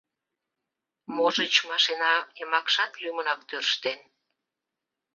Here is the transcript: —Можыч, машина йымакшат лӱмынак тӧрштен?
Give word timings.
—Можыч, 1.15 1.53
машина 1.69 2.13
йымакшат 2.37 2.91
лӱмынак 3.01 3.39
тӧрштен? 3.49 3.99